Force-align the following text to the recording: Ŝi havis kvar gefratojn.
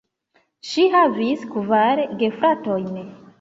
Ŝi 0.69 0.85
havis 0.95 1.43
kvar 1.51 2.01
gefratojn. 2.23 2.91